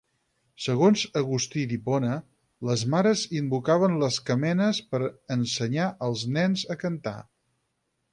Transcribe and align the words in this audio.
Segons 0.67 1.01
Agustí 1.19 1.65
d'Hipona, 1.73 2.15
les 2.69 2.85
mares 2.93 3.21
invocaven 3.41 3.99
les 4.05 4.17
camenes 4.31 4.79
per 4.95 5.01
ensenyar 5.37 5.91
els 6.09 6.25
nens 6.39 6.65
a 6.77 6.83
cantar. 6.87 7.15